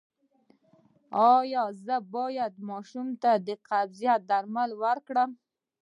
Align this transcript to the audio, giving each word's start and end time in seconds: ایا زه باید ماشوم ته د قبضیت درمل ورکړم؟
ایا 1.31 1.63
زه 1.85 1.95
باید 2.15 2.53
ماشوم 2.69 3.07
ته 3.21 3.31
د 3.47 3.49
قبضیت 3.69 4.21
درمل 4.29 4.69
ورکړم؟ 4.83 5.29